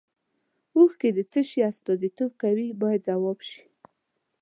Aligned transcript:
اوښکې 0.75 1.09
د 1.17 1.19
څه 1.31 1.41
شي 1.49 1.59
استازیتوب 1.71 2.31
کوي 2.43 2.67
باید 2.81 3.01
ځواب 3.07 3.39
شي. 3.49 3.61